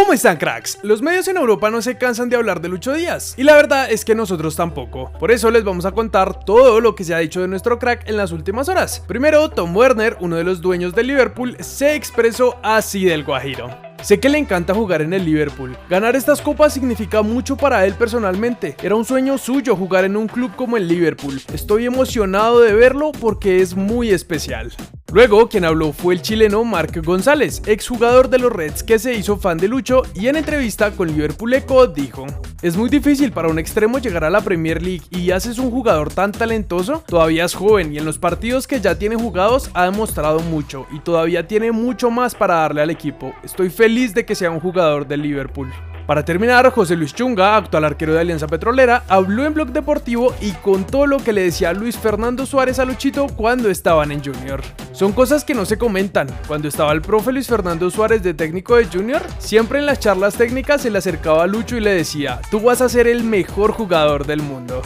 [0.00, 0.78] ¿Cómo están cracks?
[0.82, 3.92] Los medios en Europa no se cansan de hablar de Lucho Díaz y la verdad
[3.92, 5.12] es que nosotros tampoco.
[5.20, 8.08] Por eso les vamos a contar todo lo que se ha dicho de nuestro crack
[8.08, 9.04] en las últimas horas.
[9.06, 13.89] Primero, Tom Werner, uno de los dueños de Liverpool, se expresó así del Guajiro.
[14.02, 15.76] Sé que le encanta jugar en el Liverpool.
[15.90, 18.74] Ganar estas copas significa mucho para él personalmente.
[18.82, 21.40] Era un sueño suyo jugar en un club como el Liverpool.
[21.52, 24.72] Estoy emocionado de verlo porque es muy especial.
[25.12, 29.36] Luego, quien habló fue el chileno Marc González, exjugador de los Reds que se hizo
[29.36, 32.26] fan de Lucho y en entrevista con Liverpool Echo dijo:
[32.62, 36.12] Es muy difícil para un extremo llegar a la Premier League y haces un jugador
[36.12, 40.38] tan talentoso, todavía es joven y en los partidos que ya tiene jugados ha demostrado
[40.40, 43.34] mucho y todavía tiene mucho más para darle al equipo.
[43.42, 45.72] Estoy feliz de que sea un jugador del Liverpool.
[46.06, 50.52] Para terminar, José Luis Chunga, actual arquero de Alianza Petrolera, habló en Blog Deportivo y
[50.52, 54.60] contó lo que le decía Luis Fernando Suárez a Luchito cuando estaban en Junior.
[54.92, 56.28] Son cosas que no se comentan.
[56.48, 60.34] Cuando estaba el profe Luis Fernando Suárez de técnico de Junior, siempre en las charlas
[60.34, 63.72] técnicas se le acercaba a Lucho y le decía, tú vas a ser el mejor
[63.72, 64.82] jugador del mundo.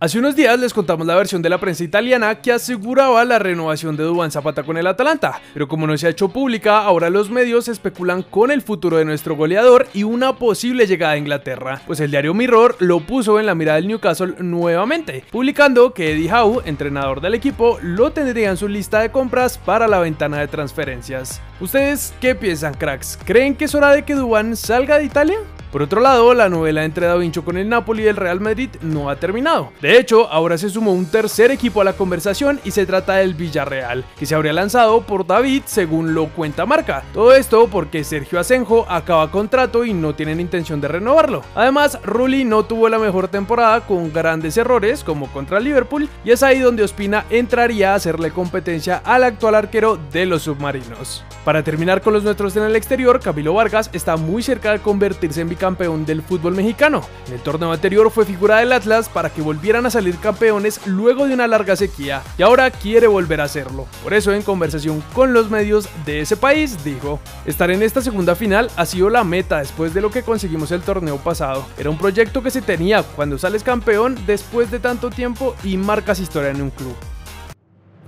[0.00, 3.96] Hace unos días les contamos la versión de la prensa italiana que aseguraba la renovación
[3.96, 7.30] de Duván Zapata con el Atalanta, pero como no se ha hecho pública, ahora los
[7.30, 11.98] medios especulan con el futuro de nuestro goleador y una posible llegada a Inglaterra, pues
[11.98, 16.62] el diario Mirror lo puso en la mirada del Newcastle nuevamente, publicando que Eddie Howe,
[16.64, 21.40] entrenador del equipo, lo tendría en su lista de compras para la ventana de transferencias.
[21.58, 23.18] ¿Ustedes qué piensan, cracks?
[23.24, 25.38] ¿Creen que es hora de que Duván salga de Italia?
[25.72, 28.70] Por otro lado, la novela entre Da Vinci con el Napoli y el Real Madrid
[28.80, 29.70] no ha terminado.
[29.82, 33.34] De hecho, ahora se sumó un tercer equipo a la conversación y se trata del
[33.34, 37.02] Villarreal, que se habría lanzado por David según lo cuenta Marca.
[37.12, 41.42] Todo esto porque Sergio Asenjo acaba contrato y no tienen intención de renovarlo.
[41.54, 46.42] Además, Rulli no tuvo la mejor temporada con grandes errores como contra Liverpool y es
[46.42, 51.24] ahí donde Ospina entraría a hacerle competencia al actual arquero de los submarinos.
[51.44, 55.40] Para terminar con los nuestros en el exterior, Camilo Vargas está muy cerca de convertirse
[55.40, 57.02] en campeón del fútbol mexicano.
[57.26, 61.26] En el torneo anterior fue figura del Atlas para que volvieran a salir campeones luego
[61.26, 63.86] de una larga sequía y ahora quiere volver a hacerlo.
[64.02, 68.34] Por eso en conversación con los medios de ese país dijo, estar en esta segunda
[68.34, 71.66] final ha sido la meta después de lo que conseguimos el torneo pasado.
[71.76, 76.20] Era un proyecto que se tenía cuando sales campeón después de tanto tiempo y marcas
[76.20, 76.96] historia en un club.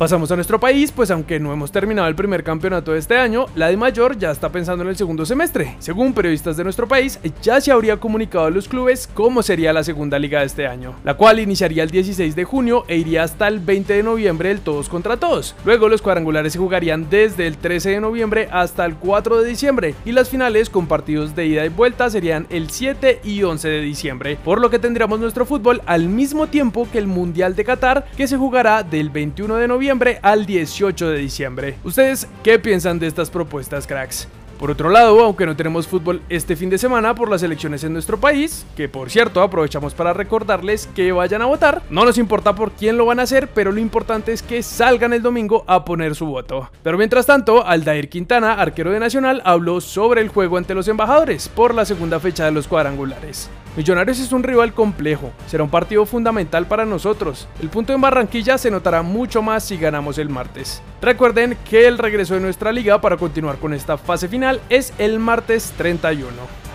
[0.00, 3.44] Pasamos a nuestro país, pues aunque no hemos terminado el primer campeonato de este año,
[3.54, 5.76] la de mayor ya está pensando en el segundo semestre.
[5.78, 9.84] Según periodistas de nuestro país, ya se habría comunicado a los clubes cómo sería la
[9.84, 13.46] segunda liga de este año, la cual iniciaría el 16 de junio e iría hasta
[13.46, 15.54] el 20 de noviembre el todos contra todos.
[15.66, 19.94] Luego los cuadrangulares se jugarían desde el 13 de noviembre hasta el 4 de diciembre
[20.06, 23.80] y las finales con partidos de ida y vuelta serían el 7 y 11 de
[23.82, 28.06] diciembre, por lo que tendríamos nuestro fútbol al mismo tiempo que el Mundial de Qatar
[28.16, 29.89] que se jugará del 21 de noviembre
[30.22, 31.76] al 18 de diciembre.
[31.82, 34.28] ¿Ustedes qué piensan de estas propuestas, cracks?
[34.60, 37.94] Por otro lado, aunque no tenemos fútbol este fin de semana por las elecciones en
[37.94, 42.54] nuestro país, que por cierto aprovechamos para recordarles que vayan a votar, no nos importa
[42.54, 45.84] por quién lo van a hacer, pero lo importante es que salgan el domingo a
[45.84, 46.70] poner su voto.
[46.82, 51.48] Pero mientras tanto, Aldair Quintana, arquero de Nacional, habló sobre el juego ante los embajadores
[51.48, 53.48] por la segunda fecha de los cuadrangulares.
[53.76, 57.46] Millonarios es un rival complejo, será un partido fundamental para nosotros.
[57.62, 60.82] El punto en Barranquilla se notará mucho más si ganamos el martes.
[61.00, 65.20] Recuerden que el regreso de nuestra liga para continuar con esta fase final es el
[65.20, 66.28] martes 31.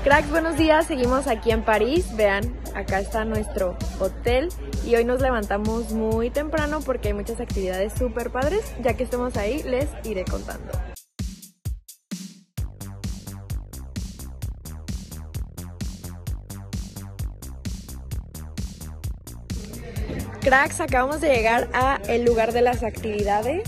[0.05, 4.47] Cracks, buenos días, seguimos aquí en París, vean, acá está nuestro hotel
[4.85, 9.35] y hoy nos levantamos muy temprano porque hay muchas actividades súper padres, ya que estemos
[9.35, 10.71] ahí les iré contando.
[20.45, 23.63] Cracks, acabamos de llegar a el lugar de las actividades.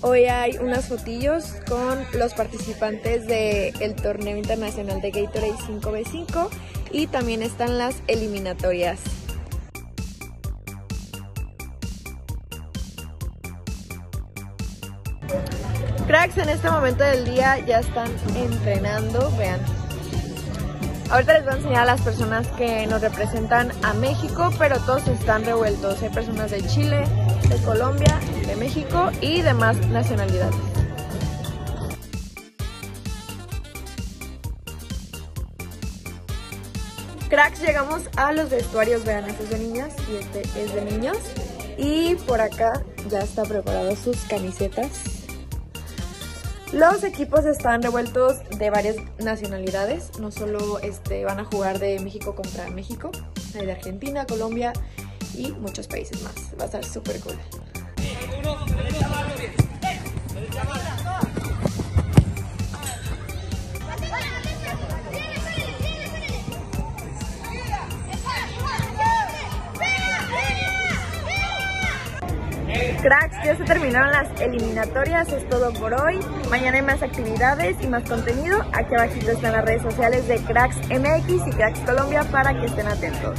[0.00, 6.48] Hoy hay unas fotillos con los participantes del torneo internacional de Gatorade 5x5
[6.90, 8.98] y también están las eliminatorias.
[16.06, 19.60] Cracks, en este momento del día ya están entrenando, vean,
[21.08, 25.06] Ahorita les voy a enseñar a las personas que nos representan a México, pero todos
[25.06, 26.02] están revueltos.
[26.02, 27.04] Hay personas de Chile,
[27.48, 30.56] de Colombia, de México y demás nacionalidades.
[37.28, 39.04] Cracks, llegamos a los vestuarios.
[39.04, 41.18] Vean, este es de niñas y este es de niños.
[41.78, 45.25] Y por acá ya está preparado sus camisetas
[46.72, 52.34] los equipos están revueltos de varias nacionalidades, no solo este, van a jugar de México
[52.34, 53.10] contra México,
[53.52, 54.72] de Argentina, Colombia
[55.34, 56.34] y muchos países más.
[56.58, 57.36] Va a estar súper cool.
[73.06, 76.18] Cracks, ya se terminaron las eliminatorias, es todo por hoy.
[76.50, 78.60] Mañana hay más actividades y más contenido.
[78.72, 82.88] Aquí abajito están las redes sociales de Cracks MX y Cracks Colombia para que estén
[82.88, 83.38] atentos.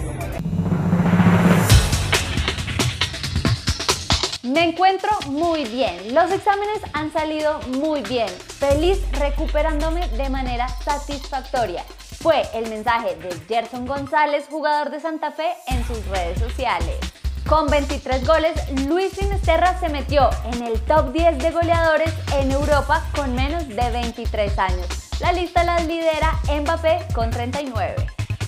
[4.44, 6.16] Me encuentro muy bien.
[6.16, 8.30] Los exámenes han salido muy bien.
[8.30, 11.84] Feliz recuperándome de manera satisfactoria.
[12.22, 17.17] Fue el mensaje de Gerson González, jugador de Santa Fe, en sus redes sociales.
[17.48, 23.06] Con 23 goles, Luis Finesterra se metió en el top 10 de goleadores en Europa
[23.16, 24.86] con menos de 23 años.
[25.22, 27.96] La lista la lidera Mbappé con 39.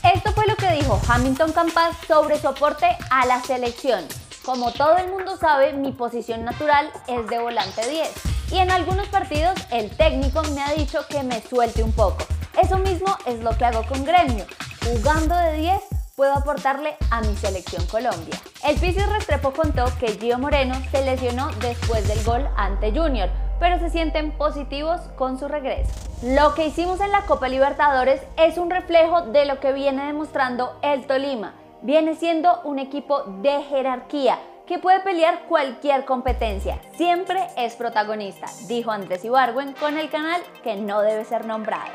[0.04, 4.04] Esto fue lo que dijo Hamilton Campas sobre soporte a la selección.
[4.44, 8.10] Como todo el mundo sabe, mi posición natural es de volante 10
[8.52, 12.25] y en algunos partidos el técnico me ha dicho que me suelte un poco.
[12.62, 14.45] Eso mismo es lo que hago con Gremio.
[14.84, 15.81] Jugando de 10
[16.18, 18.38] puedo aportarle a mi selección Colombia.
[18.68, 23.80] El Pisis Restrepo contó que Gio Moreno se lesionó después del gol ante Junior, pero
[23.80, 25.94] se sienten positivos con su regreso.
[26.24, 30.78] Lo que hicimos en la Copa Libertadores es un reflejo de lo que viene demostrando
[30.82, 31.54] el Tolima.
[31.84, 36.82] Viene siendo un equipo de jerarquía que puede pelear cualquier competencia.
[36.98, 41.92] Siempre es protagonista, dijo Andrés Ibargüen con el canal que no debe ser nombrado.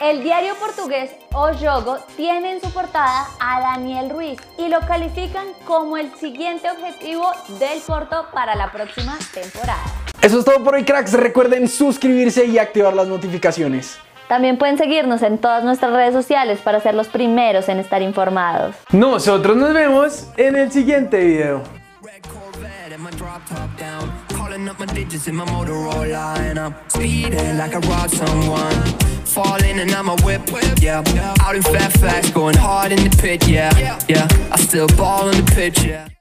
[0.00, 5.48] El diario portugués O Jogo tiene en su portada a Daniel Ruiz y lo califican
[5.64, 9.82] como el siguiente objetivo del Porto para la próxima temporada.
[10.22, 11.14] Eso es todo por hoy, cracks.
[11.14, 13.98] Recuerden suscribirse y activar las notificaciones.
[14.28, 18.76] También pueden seguirnos en todas nuestras redes sociales para ser los primeros en estar informados.
[18.92, 21.77] Nosotros nos vemos en el siguiente video.
[22.98, 24.12] let my drop top down.
[24.28, 28.74] Calling up my digits in my Motorola, and I'm speeding like I robbed someone.
[29.24, 30.42] Falling and I'm a whip,
[30.80, 31.04] yeah.
[31.40, 34.26] Out in Fairfax, going hard in the pit, yeah, yeah.
[34.50, 36.08] I still ball on the pitch, yeah.